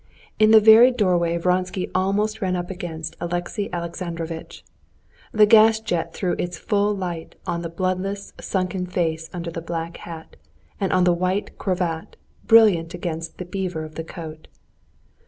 [0.39, 4.65] In the very doorway Vronsky almost ran up against Alexey Alexandrovitch.
[5.31, 9.97] The gas jet threw its full light on the bloodless, sunken face under the black
[9.97, 10.37] hat
[10.79, 12.15] and on the white cravat,
[12.47, 14.47] brilliant against the beaver of the coat.